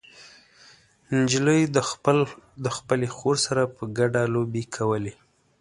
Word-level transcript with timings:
نجلۍ 1.15 1.61
د 2.65 2.67
خپلې 2.77 3.07
خور 3.15 3.35
سره 3.45 3.63
په 3.75 3.83
ګډه 3.97 4.21
لوبې 4.33 4.63
کولې. 4.75 5.13